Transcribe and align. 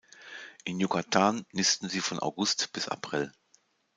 In 0.63 0.79
Yucatán 0.79 1.45
nisten 1.51 1.87
sie 1.87 2.01
von 2.01 2.17
August 2.17 2.73
bis 2.73 2.87
April. 2.89 3.31